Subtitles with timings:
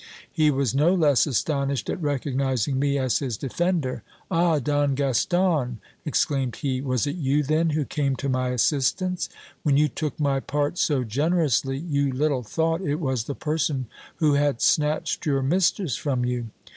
[0.31, 4.01] He was no less astonished at recognizing me as his defender.
[4.31, 5.79] Ah, Don Gaston!
[6.05, 9.29] exclaimed he, was it you, then, who came to my assistance?
[9.61, 13.85] When you took my part so generously, you little thought it was the person
[14.15, 16.47] who had snatched your mistress from you.